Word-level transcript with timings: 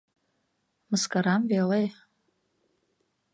Мыскарам 0.89 1.43
веле... 1.51 1.83